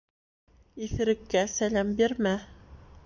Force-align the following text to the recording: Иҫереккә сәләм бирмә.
Иҫереккә 0.87 1.43
сәләм 1.57 1.93
бирмә. 2.01 2.37